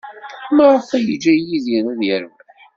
[0.55, 2.47] Maɣef ay yeǧǧa Yidir ad yerbeḥ?